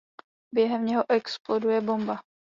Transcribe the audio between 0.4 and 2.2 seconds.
Během něho exploduje bomba.